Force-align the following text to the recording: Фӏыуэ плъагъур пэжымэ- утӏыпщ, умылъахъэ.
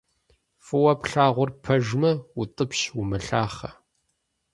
Фӏыуэ 0.65 0.93
плъагъур 1.01 1.49
пэжымэ- 1.63 2.11
утӏыпщ, 2.39 2.79
умылъахъэ. 2.99 3.69